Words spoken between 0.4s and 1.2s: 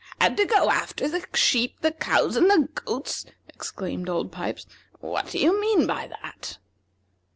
go after the